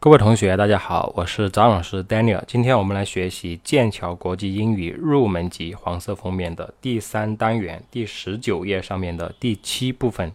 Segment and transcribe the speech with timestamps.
[0.00, 2.40] 各位同学，大家好，我是张老师 Daniel。
[2.46, 10.32] 今天我们来学习剑桥国际英语入门级黄色封面的第三单元第十九页上面的第七部分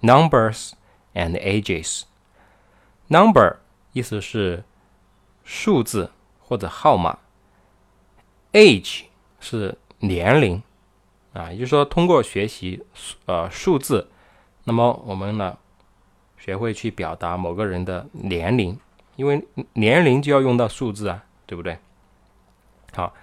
[0.00, 0.74] ，Numbers
[1.12, 2.02] and Ages。
[3.08, 3.56] Number
[3.92, 4.62] 意思是
[5.42, 7.18] 数字或者号码
[8.52, 9.06] ，Age
[9.40, 10.62] 是年龄
[11.32, 12.84] 啊，也就是说通过学习
[13.26, 14.08] 呃数字，
[14.62, 15.58] 那么我们呢
[16.38, 18.78] 学会去表达某个人的年龄。
[19.16, 21.78] 因为年龄就要用到数字啊，对不对？
[22.94, 23.14] 好，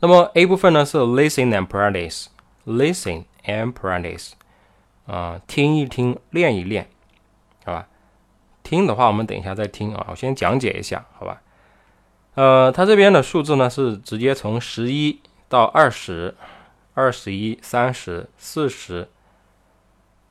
[0.00, 4.32] 那么 A 部分呢是 listen and practice，listen and practice，
[5.06, 6.88] 啊，听一听，练一练，
[7.64, 7.88] 好吧？
[8.62, 11.42] 听的话，我们等一下再听啊，我先讲解一下，好吧？
[12.34, 16.34] 呃，它这边的数字呢是直接从十一到二十、
[16.94, 19.08] 二十一、三十、四十，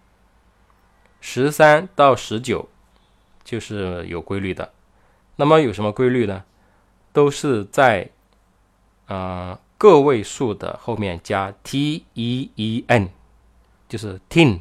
[1.19, 2.69] 十三到十九
[3.43, 4.73] 就是有规律的，
[5.37, 6.44] 那么有什么规律呢？
[7.12, 8.11] 都是在
[9.06, 13.09] 啊个位数的后面加 t e e n，
[13.89, 14.61] 就是 teen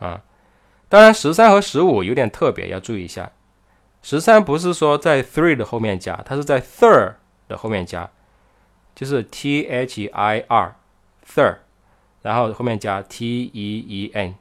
[0.00, 0.22] 啊。
[0.88, 3.30] 当然，十三和十五有点特别，要注意一下。
[4.02, 7.14] 十三不是说在 three 的后面加，它是在 third
[7.46, 8.10] 的后面加，
[8.94, 10.76] 就是 t h i r
[11.24, 11.58] third，
[12.26, 14.34] 然后后面加 t e e n。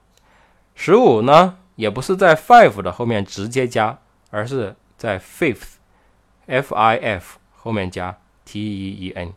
[0.74, 4.00] 十五呢，也不是在 five 的后面直接加，
[4.32, 9.32] 而是在 fifth，f i f 后面加 t e e n，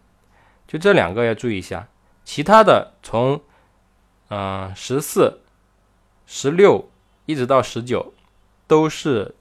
[0.67, 1.89] 就这两个要注意一下。
[2.25, 3.39] 其他的从
[4.31, 5.43] 嗯十四、
[6.27, 6.89] 十六
[7.27, 8.15] 一直到十九，
[8.67, 9.35] 都是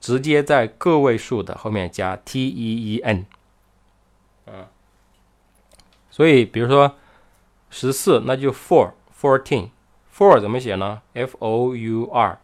[0.00, 3.26] 直接在个位数的后面加 t e e n，
[4.46, 4.70] 啊，
[6.08, 6.96] 所以比如说
[7.76, 9.70] 十四，那就 four，fourteen。
[10.16, 12.38] four 怎么写呢？f o u r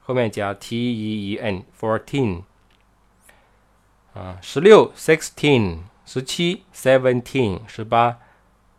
[0.00, 2.42] 后面加 t e e n，fourteen
[4.14, 8.18] 啊，十六 sixteen，十七 seventeen，十八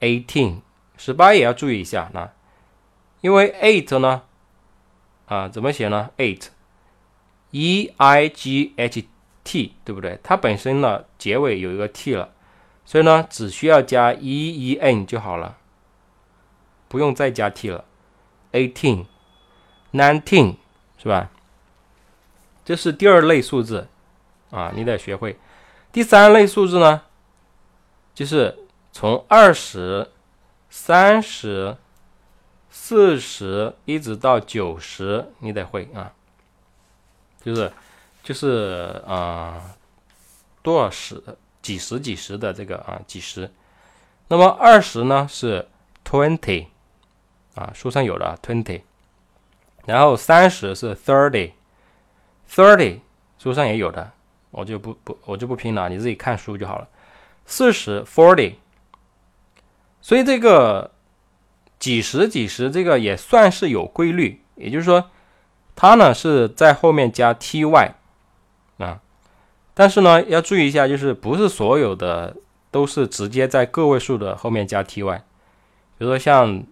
[0.02, 0.58] eighteen，
[0.98, 2.30] 十八也要注意一下那，
[3.22, 4.24] 因为 eight 呢
[5.28, 9.08] 啊怎么写呢？eight，e i g h
[9.46, 10.20] t 对不对？
[10.22, 12.34] 它本身呢结尾有一个 t 了，
[12.84, 15.58] 所以呢只需要加 e e n 就好了，
[16.88, 17.86] 不用再加 t 了。
[18.52, 19.06] eighteen,
[19.92, 20.56] nineteen，
[20.98, 21.30] 是吧？
[22.64, 23.88] 这是第二类数字
[24.50, 25.38] 啊，你得学会。
[25.92, 27.02] 第三类数字呢，
[28.14, 28.58] 就是
[28.94, 30.10] 从二十、
[30.70, 31.76] 三十、
[32.70, 36.14] 四十一直到九十，你得会啊。
[37.44, 37.72] 就是
[38.24, 39.76] 就是啊，
[40.62, 41.22] 多少十、
[41.62, 43.52] 几十、几十的这个啊，几十。
[44.30, 45.68] 那么二十呢是
[46.04, 46.68] twenty。
[47.56, 48.82] 啊，书上有的 twenty，
[49.86, 53.00] 然后三十是 thirty，thirty
[53.38, 54.12] 书上也有的，
[54.52, 56.90] 我就不不我就不拼了，你自己看书就好了。
[57.46, 58.56] 四十 forty，
[60.02, 60.92] 所以这个
[61.80, 65.10] 几十几十这个也算是有规律，也就是说
[65.78, 67.94] 它呢是在后面加 ty
[68.80, 69.00] 啊，
[69.74, 72.36] 但是呢要注意一下，就是不是所有的
[72.70, 75.22] 都是直接在个位数的后面加 ty，
[75.98, 76.66] 比如说像。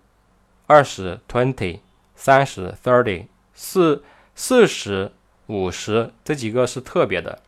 [0.73, 1.81] 二十 twenty，
[2.15, 4.03] 三十 thirty，四
[4.33, 5.11] 四十
[5.45, 7.43] 五十这几个是特别的。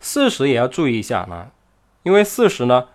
[0.00, 1.50] 四十也要注意一下啊，
[2.04, 2.88] 因为四十呢，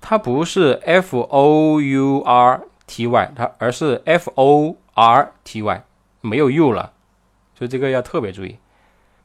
[0.00, 5.84] 它不是 f o u r t y，它而是 f o r t y，
[6.22, 6.94] 没有 u 了，
[7.54, 8.56] 所以这个要特别注意。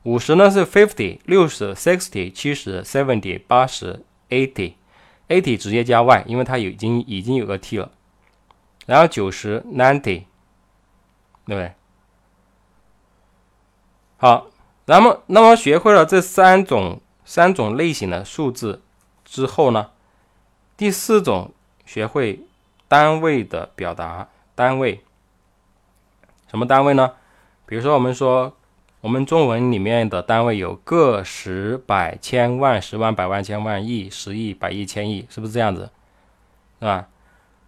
[0.04, 7.90] 五十呢是 fifty，六十 sixty，七十 seventy，八十 eighty，eighty 直接加 y，因为它已经已经有个 t 了。
[8.86, 10.26] 然后九十 ninety，
[11.46, 11.74] 对不对？
[14.18, 14.48] 好，
[14.86, 18.82] 那么那么学会了这三种三种类型的数字
[19.26, 19.92] 之后呢，
[20.76, 21.52] 第四种
[21.86, 22.42] 学会
[22.88, 25.04] 单位的表达单位，
[26.50, 27.14] 什么单位呢？
[27.66, 28.54] 比如说我们说。
[29.02, 35.90] 我们中文里面的单位有个、十、百、千、万、十万、百万、千万、亿、十亿、百亿、千亿，是不是这样子？
[36.80, 37.08] 是吧？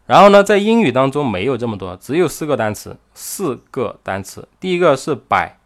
[0.06, 4.48] 然后呢，在英语当中没有这么多，只有四个单词，四个单词。
[4.60, 5.58] 第一个是百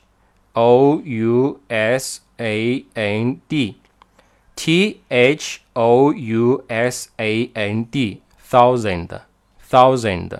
[0.53, 10.39] o u s a n d，t h o u s a n d，thousand，thousand，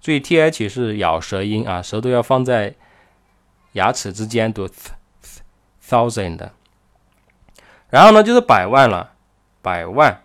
[0.00, 2.74] 注意 t h 是咬舌音啊，舌头要放在
[3.72, 4.68] 牙齿之间读
[5.86, 6.50] thousand。
[7.88, 9.12] 然后呢就是百万了，
[9.62, 10.22] 百万，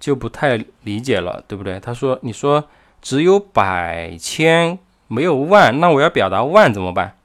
[0.00, 1.78] 就不太理解了，对不对？
[1.78, 2.66] 他说：“你说
[3.02, 7.18] 只有百千没有万，那我要表达万怎么办？”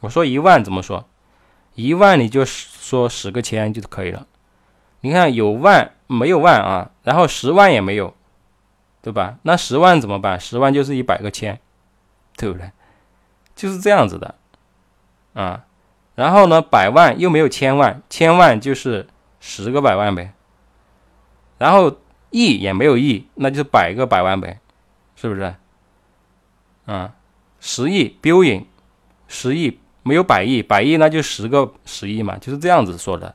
[0.00, 1.04] 我说：“一万怎么说？
[1.74, 4.26] 一万你就说十个千就可以了。
[5.00, 8.16] 你看有万。”没有万啊，然后十万也没有，
[9.00, 9.38] 对吧？
[9.42, 10.38] 那十万怎么办？
[10.38, 11.60] 十万就是一百个千，
[12.36, 12.70] 对不对？
[13.54, 14.34] 就是这样子的
[15.34, 15.64] 啊。
[16.14, 19.06] 然后呢，百万又没有千万，千万就是
[19.40, 20.32] 十个百万呗。
[21.58, 21.96] 然后
[22.30, 24.60] 亿也没有亿，那就是百个百万呗，
[25.16, 25.54] 是不是？
[26.86, 27.14] 啊，
[27.60, 28.64] 十亿 billion，
[29.28, 33.34] 十亿没有百亿，百亿那就十个十亿嘛，就是这样子说的。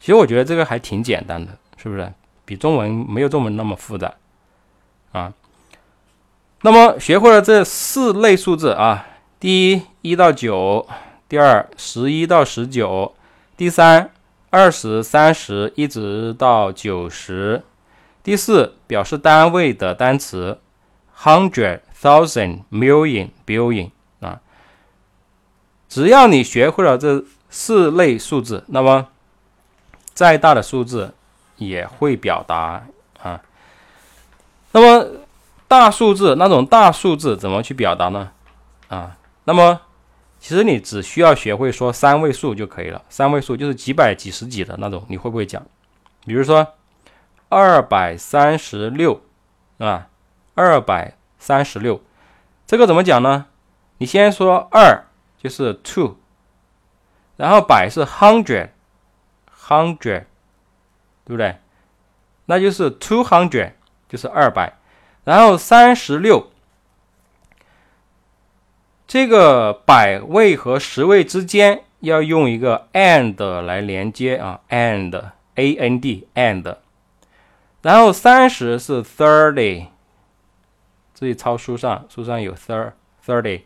[0.00, 2.12] 其实我觉得这个还挺简单的，是不是？
[2.44, 4.14] 比中文没有中文那么复杂
[5.12, 5.32] 啊。
[6.62, 9.06] 那么学会了这四类数字啊，
[9.38, 10.86] 第一一到九，
[11.28, 13.14] 第二十一到十九，
[13.56, 14.10] 第三
[14.50, 17.62] 二十三十一直到九十，
[18.22, 20.58] 第四表示单位的单词
[21.16, 23.90] hundred thousand million billion
[24.20, 24.40] 啊。
[25.88, 29.08] 只要你学会了这四类数字，那么。
[30.14, 31.14] 再大的数字
[31.58, 32.84] 也会表达
[33.22, 33.40] 啊。
[34.72, 35.06] 那么
[35.66, 38.30] 大数字那种大数字怎么去表达呢？
[38.88, 39.80] 啊，那么
[40.38, 43.02] 其实你只需要学会说三位数就可以了。
[43.08, 45.62] 三位数就是几百几十几的那种，你会不会讲？
[46.26, 46.74] 比如说
[47.48, 49.22] 二百三十六，
[49.78, 50.08] 啊，
[50.54, 52.00] 二百三十六，
[52.66, 53.46] 这个怎么讲呢？
[53.98, 55.04] 你先说二
[55.42, 56.16] 就是 two，
[57.36, 58.70] 然后百是 hundred。
[59.68, 60.24] hundred，
[61.26, 61.58] 对不对？
[62.46, 63.72] 那就是 two hundred，
[64.08, 64.78] 就是二百。
[65.24, 66.50] 然后三十六，
[69.06, 76.76] 这个百位和十位之间要用一个 and 来连接啊，and，a n d，and。
[77.82, 79.86] 然后三十是 thirty，
[81.12, 82.92] 自己抄书上，书上有 thir
[83.24, 83.62] thirty，。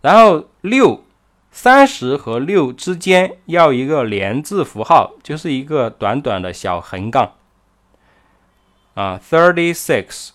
[0.00, 1.04] 然后六。
[1.52, 7.32] 三十和六之间要一个连字符号，就是一个短短的小横杠
[8.94, 10.30] 啊，thirty six，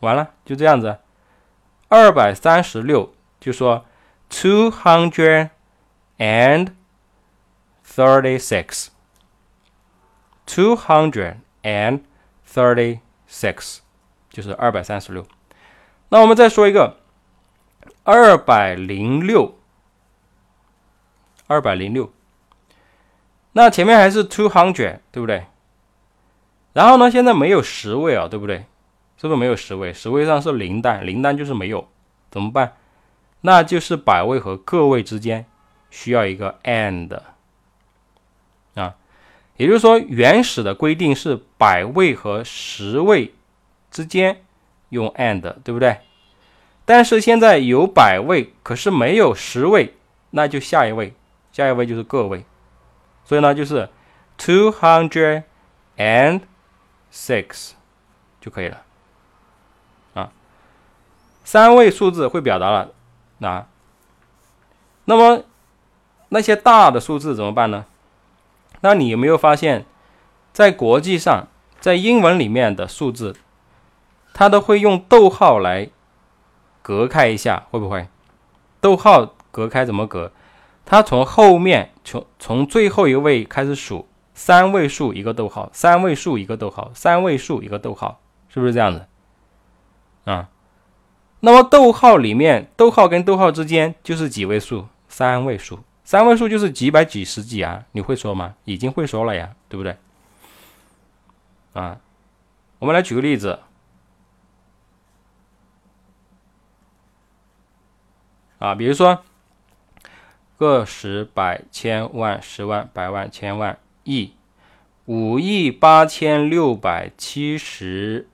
[0.00, 0.98] 完了就这样子，
[1.88, 3.84] 二百三十六，就说
[4.28, 5.50] two hundred
[6.18, 6.72] and
[7.86, 8.88] thirty-six。
[10.44, 12.02] two hundred and
[12.46, 13.78] thirty-six
[14.28, 15.26] 就是二百三十六。
[16.08, 16.98] 那我们再说一个
[18.02, 19.58] 二百零六，
[21.46, 22.12] 二百零六。
[23.52, 25.46] 那前面还是 two hundred，对不对？
[26.72, 28.64] 然后呢，现在没有十位啊，对不对？
[29.16, 29.92] 是不是没有十位？
[29.92, 31.88] 十位上是零单，零单就是没有，
[32.30, 32.72] 怎么办？
[33.42, 35.44] 那就是百位和个位之间
[35.90, 37.20] 需要一个 and
[38.74, 38.94] 啊，
[39.56, 43.34] 也就是说，原始的规定是百位和十位
[43.90, 44.42] 之间
[44.88, 45.98] 用 and，对不对？
[46.84, 49.94] 但是现在有百位，可是没有十位，
[50.30, 51.14] 那就下一位，
[51.52, 52.44] 下一位就是个位。
[53.24, 53.88] 所以呢，就是
[54.36, 55.44] two hundred
[55.96, 56.40] and
[57.12, 57.72] six
[58.40, 58.82] 就可以了
[60.14, 60.32] 啊。
[61.44, 62.92] 三位数字会表达了
[63.38, 63.66] 那，
[65.04, 65.44] 那么
[66.30, 67.84] 那些大的数字怎么办呢？
[68.80, 69.84] 那你有没有发现，
[70.52, 71.46] 在国际上，
[71.80, 73.36] 在英文里面的数字，
[74.32, 75.90] 它都会用逗号来
[76.80, 78.08] 隔开一下，会不会？
[78.80, 80.32] 逗号隔开怎么隔？
[80.84, 89.06] 它从后面从从最后一位开始数，三位数一个逗号，三位数一个逗号，三位数一个逗号，是不是这样子？
[90.24, 90.48] 啊，
[91.40, 94.86] 那么逗号里面，逗号跟逗号之间就是几位数？
[95.08, 97.84] 三位数，三位数就是几百几十几啊？
[97.92, 98.54] 你会说吗？
[98.64, 99.96] 已经会说了呀，对不对？
[101.72, 101.98] 啊，
[102.78, 103.60] 我们来举个例子，
[108.58, 109.22] 啊，比如说。
[110.58, 114.32] 个十百千万十万百万千万亿
[115.06, 118.28] 五亿八千六百七十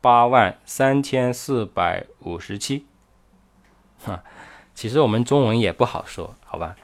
[0.00, 2.86] 八万三千四百五十七，
[4.04, 4.22] 哈，
[4.74, 6.76] 其实我们中文也不好说，好吧？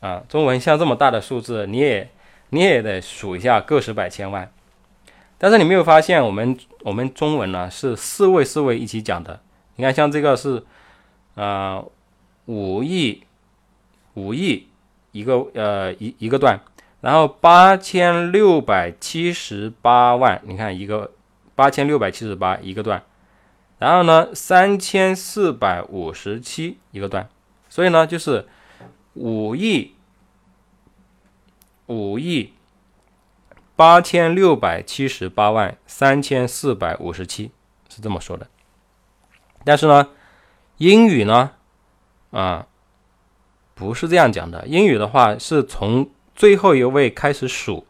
[0.00, 2.10] 啊，中文像这么大的数字，你也
[2.50, 4.52] 你也得数一下个十百千万。
[5.38, 9.40] 但是你没有发现，我们我们中文呢是四位四位一起讲的。
[9.76, 10.64] 你看，像这个是
[11.34, 11.84] 啊
[12.46, 13.22] 五亿。
[14.14, 14.66] 五亿
[15.12, 16.60] 一个呃一一个段，
[17.08, 21.12] 然后八千六百七十八万，你看一个
[21.54, 23.02] 八千六百七十八一个段，
[23.78, 27.26] 然后呢三千四百五十七一个段，
[27.70, 28.46] 所以呢就是
[29.14, 29.94] 五亿
[31.86, 32.52] 五亿
[33.74, 37.50] 八千六百七十八万三千四百五十七
[37.88, 38.46] 是这么说的，
[39.64, 40.10] 但是呢
[40.76, 41.52] 英语呢
[42.32, 42.66] 啊。
[43.74, 44.66] 不是这样讲的。
[44.66, 47.84] 英语的话是从最后一位开始数，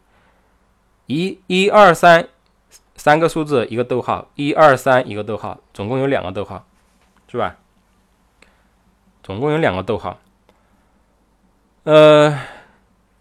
[1.05, 2.29] 一、一、二、三，
[2.97, 6.65] 三个数字一个逗号，一、二、三一个逗号，总共有两个逗号，
[7.31, 7.57] 是吧？
[9.23, 10.19] 总共有两个逗号。
[11.85, 12.41] 呃，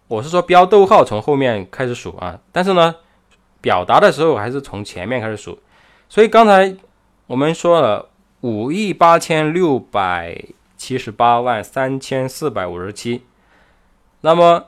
[0.08, 2.96] 我是说标逗号从后面开始数啊，但是呢，
[3.60, 5.60] 表达的时候还是从前面开始数。
[6.08, 6.74] 所以刚才
[7.26, 8.08] 我们说了
[8.40, 10.46] 五亿八千六百。
[10.80, 13.24] 七十八万三千四百五十七，
[14.22, 14.68] 那么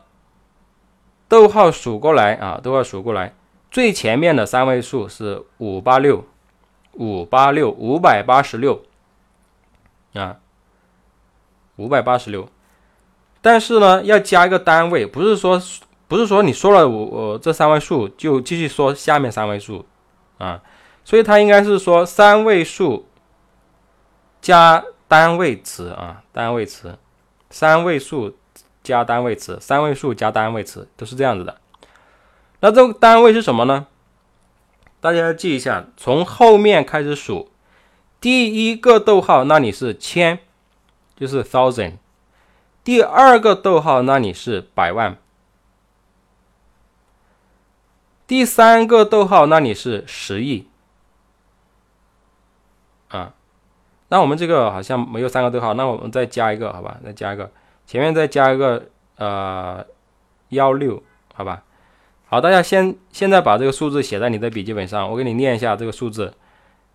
[1.29, 3.33] 逗号数过来啊，逗号数过来，
[3.71, 6.25] 最前面的三位数是五八六，
[6.93, 8.83] 五八六五百八十六
[10.13, 10.35] 啊，
[11.77, 12.49] 五百八十六。
[13.41, 15.61] 但是呢，要加一个单位，不是说
[16.09, 19.85] 不是说你说了我这三位数就继续说下面三位数
[20.37, 20.61] 啊，
[21.05, 23.07] 所以它应该是说三位数
[24.41, 24.83] 加。
[25.09, 26.95] 单位词啊，单位词，
[27.49, 28.37] 三位数
[28.89, 31.61] 加单位词，三位数加单位词，都是这样子的。
[32.61, 33.85] 那这个单位是什么呢？
[34.99, 37.51] 大家要记一下，从后面开始数，
[38.19, 40.39] 第一个逗号那里是千，
[41.15, 41.97] 就是 thousand；
[42.83, 45.13] 第二个逗号那里是百万；
[48.25, 50.67] 第三个逗号那里是十亿。
[53.09, 53.33] 啊。
[54.11, 56.97] 那我们这个好像没有三个逗号，那我们再加一个，好吧？
[57.05, 57.51] 再加一个，
[57.89, 59.83] 前面再加一个呃
[60.49, 61.01] 幺六，
[61.33, 61.63] 好吧？
[62.27, 66.35] 好，大家先现在把这个数字写在你的笔记本上，我给你念一下这个数字：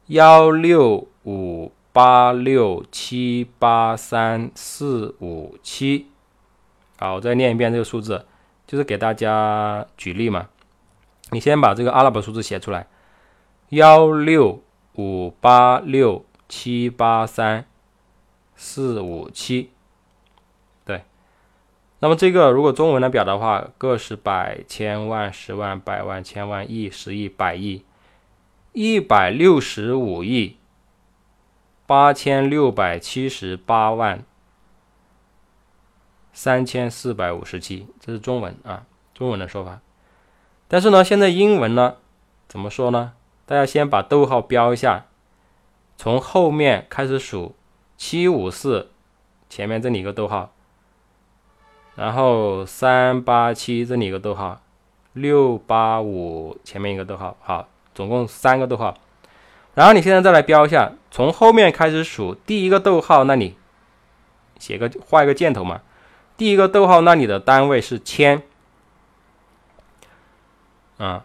[0.06, 6.06] 幺六五八六七八三四五七。
[6.96, 8.24] 好，我再念一遍这个数字，
[8.64, 10.46] 就是给大家举例嘛。
[11.32, 12.86] 你先把这个阿拉伯数字写出来：
[13.70, 14.62] 幺六
[14.94, 16.24] 五八六。
[16.46, 17.64] 七八三
[18.54, 19.70] 四五七，
[22.04, 27.82] 那么这个如果中文来表达的话，个是百千万十万百万千万亿十亿百亿。
[28.74, 30.58] 一百六十五亿。
[31.86, 34.22] 八千六百七十八万。
[36.34, 38.84] 三千四百五十七，这是中文啊，
[39.14, 39.80] 中文的说法。
[40.68, 41.96] 但是呢，现在英文呢，
[42.46, 43.14] 怎么说呢？
[43.46, 45.06] 大家先把逗号标一下，
[45.96, 47.56] 从后面开始数，
[47.96, 48.90] 七五四，
[49.48, 50.53] 前面这里一个逗号，
[51.96, 54.60] 然后三八七这里一个逗号，
[55.12, 58.96] 六八五前面一个逗号，好，总共三个逗号。
[59.74, 63.56] 然后你现在再来标一下，从后面开始数，第一个逗号那里
[64.58, 65.82] 写个画一个箭头嘛。
[66.36, 68.42] 第一个逗号那里的单位是千，
[70.98, 71.24] 啊，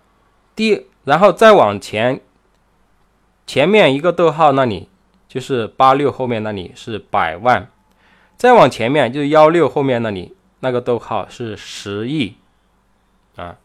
[0.55, 2.21] 第然后再往前，
[3.47, 4.87] 前面一个逗号那里
[5.27, 7.67] 就是八六后面那里是百万，
[8.37, 12.35] 再往前面就是幺六后面那里那个逗号是十亿，
[13.35, 13.57] 啊，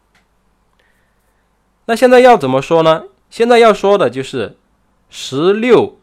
[1.85, 3.05] 那现在要怎么说呢？
[3.29, 4.57] 现在要说的就是
[5.09, 5.97] 十六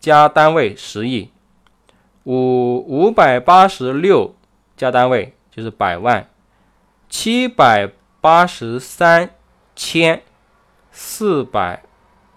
[0.00, 1.30] 加单位十亿，
[2.24, 4.34] 五五百八十六。
[4.74, 6.28] 加单位就是百万，
[7.08, 7.88] 七百
[8.20, 9.30] 八十三
[9.76, 10.20] 千
[10.90, 11.84] 四百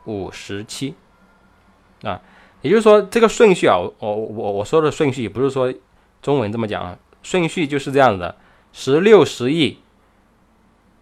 [0.03, 0.93] 五十七。
[2.03, 2.21] 啊，
[2.61, 5.73] 也就是说这个顺序啊，我我我说的顺序不是说
[6.21, 8.35] 中文这么讲啊，顺序就是这样子的：
[8.71, 9.79] 十六十亿，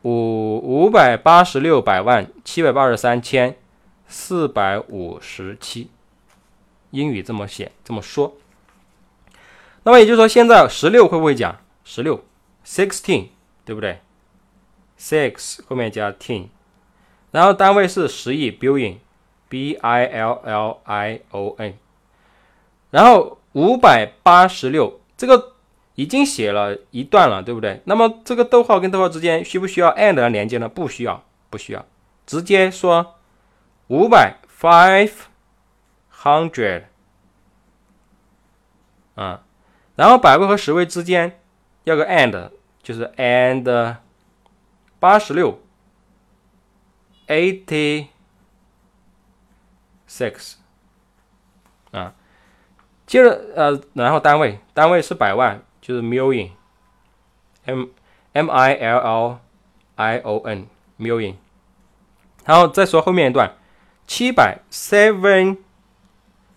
[0.03, 3.57] 五五百八十六百万，七百八十三千
[4.07, 5.89] 四百五十七，
[6.91, 8.37] 英语这么写这么说。
[9.83, 12.23] 那么也就是说，现在十六会不会讲十六
[12.65, 13.27] ？sixteen，
[13.65, 13.99] 对不对
[14.97, 16.47] ？six 后面加 teen，
[17.31, 21.73] 然后单位是十亿，billion，b i l l i o n，
[22.91, 25.52] 然后五百八十六，这个
[25.95, 27.81] 已经写了一段了，对不对？
[27.85, 30.67] 那么这个逗号跟逗号之间需不需要 and 连接呢？
[30.67, 31.85] 不需要，不需要，
[32.25, 33.15] 直接说
[33.87, 35.11] 五百 five
[36.11, 36.83] hundred，
[39.15, 39.43] 啊。
[39.95, 41.39] 然后百位和十位之间
[41.83, 42.49] 要个 and，
[42.81, 43.97] 就是 and
[44.99, 45.59] 八十六
[47.27, 48.07] eighty
[50.09, 50.55] six
[51.91, 52.15] 啊，
[53.05, 57.87] 接着呃，然后单位单位是百万，就是 million，m
[58.31, 59.39] m i l l
[59.97, 60.67] i o n
[60.97, 61.35] million，
[62.45, 63.53] 然后再说后面一段
[64.07, 65.57] 七百 seven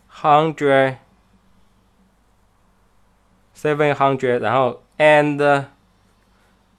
[0.09, 0.99] hundred。
[3.57, 5.67] seven hundred，然后 and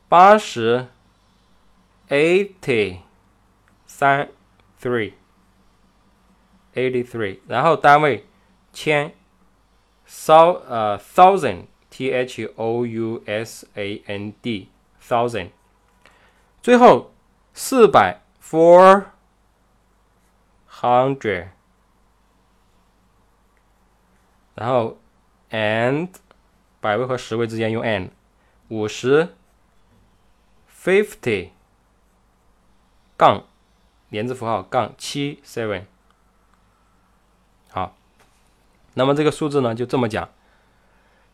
[0.08, 0.88] 八十
[2.08, 3.00] eighty
[3.86, 4.30] 三
[4.80, 5.14] three
[6.76, 8.26] eighty three，然后单位
[8.72, 9.12] 千
[10.08, 11.66] thou 呃 thousand
[11.98, 14.70] t h o u s a n d
[15.02, 15.50] thousand，
[16.62, 17.12] 最后
[17.56, 19.06] 四百 four
[20.70, 21.48] hundred，
[24.54, 25.00] 然后
[25.50, 26.10] and
[26.80, 28.12] 百位和十位之间用 and，
[28.68, 29.30] 五十
[30.72, 31.50] fifty
[33.18, 33.44] 杠
[34.10, 35.86] 连字符号杠七 seven，
[37.72, 37.96] 好，
[38.94, 40.30] 那么这个数字呢就这么讲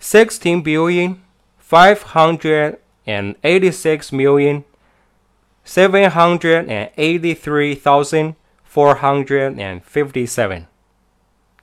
[0.04, 1.22] ：sixteen billion
[1.58, 4.64] five hundred and eighty six million
[5.64, 10.66] seven hundred and eighty three thousand four hundred and fifty seven，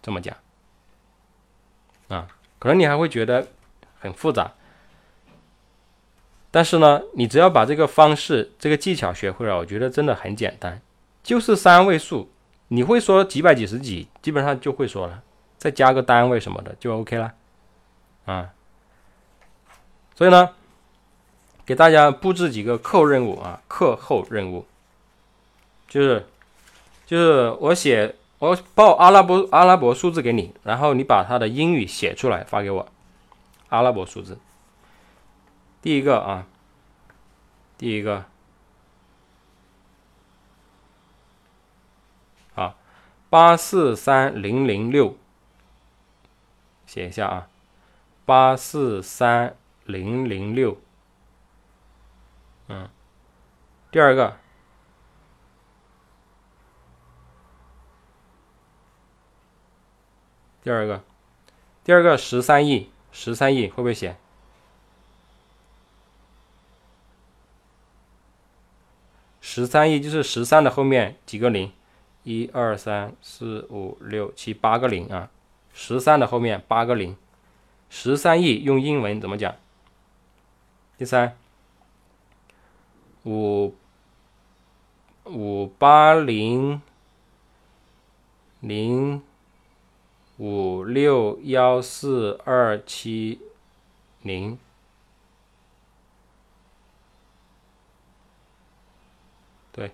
[0.00, 0.34] 这么讲
[2.08, 3.48] 啊，可能你还会觉得。
[4.02, 4.50] 很复杂，
[6.50, 10.80] 但是呢，你只要把这个方式、这个技巧学会了，我觉得真的很简单，
[11.22, 12.30] 就是三位数，
[12.68, 15.22] 你会说几百几十几，基本上就会说了，
[15.58, 17.34] 再加个单位什么的就 OK 了，
[18.30, 18.52] 啊，
[20.14, 20.54] 所以呢，
[21.66, 24.64] 给大家布置几个课后任务啊，课后任务，
[25.88, 26.28] 就是
[27.06, 32.88] 就是我写我报阿拉伯阿拉伯数字给你，然后你把它的英语写出来发给我。
[33.68, 34.38] 阿拉伯数字，
[35.82, 36.46] 第一个啊，
[37.76, 38.24] 第一个，
[42.54, 42.76] 好，
[43.28, 45.16] 八四三零零六，
[46.86, 47.49] 写一下啊，
[48.30, 50.78] 八四三零零六，
[52.68, 52.88] 嗯，
[53.90, 54.36] 第二个，
[60.62, 61.02] 第二个，
[61.82, 62.88] 第二个十三亿。
[63.10, 64.16] 十三亿会不会写？
[69.40, 71.72] 十三亿就是十三的后面几个零？
[72.22, 75.28] 一二三四五六七八个零啊！
[75.72, 77.16] 十三的后面八个零，
[77.90, 79.54] 十三亿用英文怎么讲？
[80.96, 81.36] 第三
[83.24, 83.74] 五
[85.24, 86.80] 五八零
[88.60, 89.20] 零
[90.38, 93.40] 五六幺四二七
[94.22, 94.58] 零。
[99.72, 99.90] 对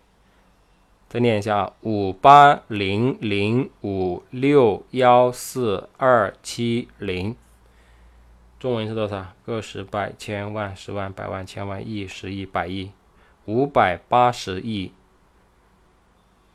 [1.09, 7.35] 再念一下五八零零五六幺四二七零。
[8.59, 9.35] 中文是多少？
[9.45, 12.91] 个十百千万十万百万千万亿十亿百亿
[13.45, 14.93] 五百八十亿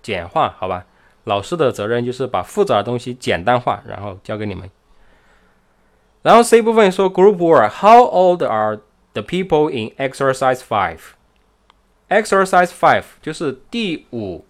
[0.00, 0.86] 简化，好吧？
[1.24, 4.70] 老师的责任就是把复杂的东西简单化，然后教给你们。
[6.22, 8.80] 然后 C 部分说 Group Work，How old are
[9.14, 10.60] the people in Exercise
[12.08, 14.46] Five？Exercise Five 就是第五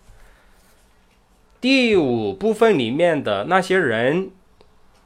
[1.59, 4.31] 第五部分里面的那些人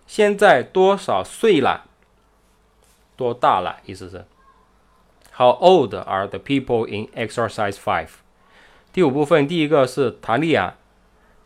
[0.09, 1.85] 现在多少岁了？
[3.17, 3.77] 多大了？
[3.85, 4.25] 意思是
[5.37, 8.09] ，How old are the people in exercise five？
[8.93, 10.75] 第五部分，第一个是塔利亚，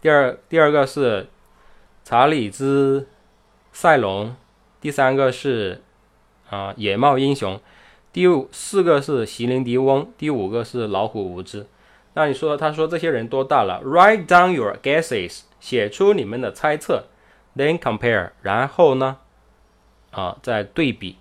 [0.01, 1.29] 第二第二个是
[2.05, 3.09] 查理兹
[3.73, 4.35] 塞隆，
[4.81, 5.83] 第三个是
[6.51, 7.61] 啊野猫英雄，
[8.13, 11.67] 第五四个是席琳迪翁，第五个是老虎无知。
[12.15, 17.05] 那你说，他说这些人多大了？Write down your guesses，写出你们的猜测
[17.55, 19.19] ，then compare，然后呢，
[20.13, 21.19] 啊再对比。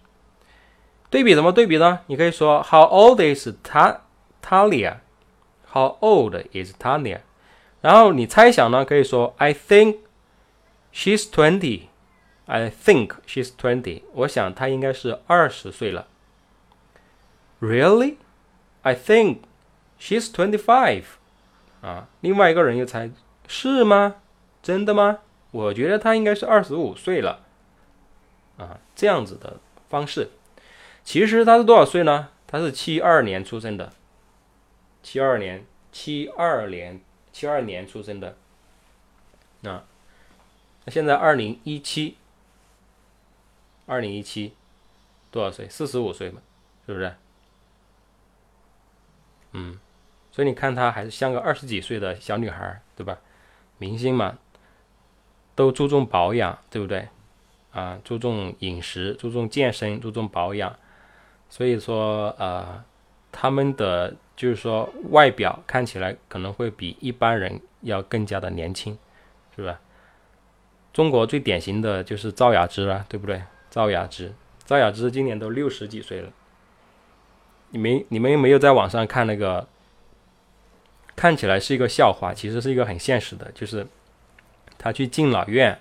[1.15, 2.01] 对比怎么对比呢？
[2.08, 3.99] 你可以说 How old is Ta
[4.43, 7.21] Talia？How old is Talia？
[7.80, 8.84] 然后你猜想呢？
[8.84, 9.99] 可以说 I think
[10.93, 11.84] she's twenty。
[12.47, 14.01] I think she's twenty。
[14.12, 16.08] 我想她应该是二十岁了。
[17.62, 18.17] Really?
[18.82, 19.38] I think
[19.97, 21.06] she's twenty-five。
[21.82, 23.10] 啊，另外一个人又猜
[23.47, 24.15] 是吗？
[24.62, 25.19] 真的吗？
[25.51, 27.39] 我觉得她应该是二十五岁了。
[28.58, 30.32] 啊，这样子的方式。
[31.05, 32.29] 其实他是多少岁呢？
[32.47, 33.93] 他是七二年出生的，
[35.03, 36.99] 七二年，七二年，
[37.31, 38.35] 七二年出生的。
[39.63, 39.85] 啊，
[40.83, 42.17] 那现在二零一七，
[43.85, 44.53] 二零一七
[45.31, 45.69] 多少岁？
[45.69, 46.41] 四十五岁嘛，
[46.85, 47.15] 是不是？
[49.51, 49.79] 嗯，
[50.31, 53.19] 所以你看他还是像个二十几岁的小女孩，对吧？
[53.77, 54.37] 明星嘛，
[55.53, 57.07] 都注重保养，对不对？
[57.71, 60.77] 啊，注重饮食，注重健身，注重保养。
[61.49, 62.84] 所以说，呃，
[63.31, 68.97] 他们的就是说外表看起来可能会比一般人要更加的年轻，
[69.55, 69.79] 是吧？
[70.93, 73.41] 中国最典型的就是赵雅芝了，对不对？
[73.69, 74.34] 赵雅芝，
[74.65, 76.29] 赵雅芝今年都六十几岁了。
[77.69, 79.67] 你们你们有没有在网上看那个？
[81.17, 83.88] 看起来是一个笑话，其实是一个很现实的，就是
[84.77, 85.79] 他去敬老院，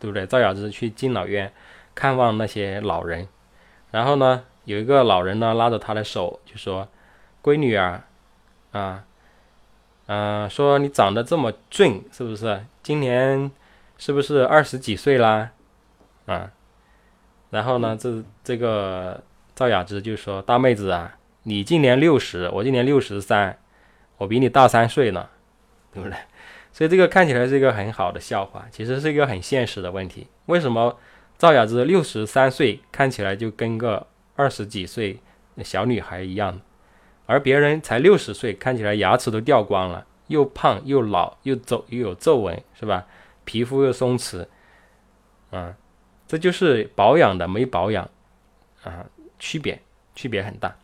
[0.00, 0.26] 对不对？
[0.26, 1.52] 赵雅芝去敬老院
[1.94, 3.28] 看望那些老人，
[3.92, 4.44] 然后呢？
[4.64, 6.86] 有一个老人呢，拉着他的手就说
[7.42, 8.04] ：“闺女啊，
[8.70, 9.04] 啊，
[10.06, 12.64] 嗯，说你长得这么俊，是不是？
[12.80, 13.50] 今年
[13.98, 15.50] 是不是二十几岁啦？
[16.26, 16.52] 啊，
[17.50, 19.20] 然后呢，这这个
[19.56, 23.58] 赵雅芝就说：大妹子啊，你今年六十，我今年六十三，
[24.18, 25.28] 我比你大三岁呢，
[25.92, 26.16] 对不对？
[26.72, 30.28] 所以这个看起来是一个很好的笑话，其实是一个很现实的问题。
[30.46, 30.96] 为什么
[31.36, 34.06] 赵雅芝六十三岁看起来就跟个？
[34.42, 35.20] 二十几岁
[35.62, 36.60] 小女孩一样，
[37.26, 43.06] 而别人才六十岁，看起来牙齿都掉光了，又胖又老又皱又有皱纹，是吧？
[43.44, 44.44] 皮肤又松弛，
[45.52, 45.76] 啊，
[46.26, 48.10] 这就是保养的没保养
[48.82, 49.06] 啊，
[49.38, 49.80] 区别
[50.16, 50.74] 区别很大。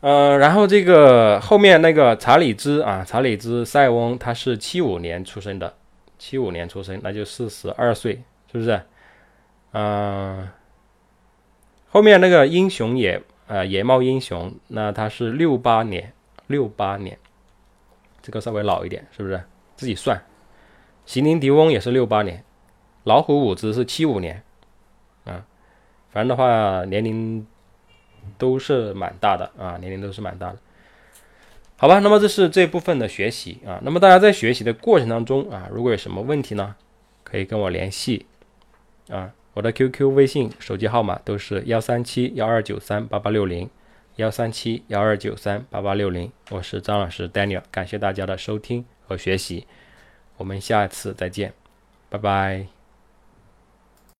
[0.00, 5.72] 呃，然后这个后面那个查理兹啊，查理兹塞翁他是七五年出生的
[6.18, 8.82] 七五年出生，那就四十二岁，是不是？
[9.72, 10.46] 嗯，
[11.94, 16.12] 后面那个英雄也啊野猫英雄，那他是六八年，
[16.48, 17.16] 六八年，
[18.20, 19.40] 这个稍微老一点，是不是？
[19.76, 20.20] 自己算。
[21.06, 22.42] 席琳迪翁也是六八年，
[23.04, 24.42] 老虎伍兹是七五年，
[25.24, 25.46] 啊，
[26.10, 27.46] 反正的话年龄
[28.36, 30.58] 都是蛮大的啊，年龄都是蛮大的。
[31.76, 33.78] 好吧，那么这是这部分的学习啊。
[33.84, 36.74] 那么大家在学习的过程当中啊，如果有什么问题呢，
[37.22, 38.26] 可以跟我联系
[39.08, 39.30] 啊。
[39.54, 43.70] 我的 QQ、微信、手机号码都是幺三七幺二九三八八六零，
[44.16, 46.30] 幺三七幺二九三八八六零。
[46.50, 49.66] 我是张老师 Daniel，感谢大家的收听和学习，
[50.36, 51.52] 我们下次再见，
[52.10, 52.73] 拜拜。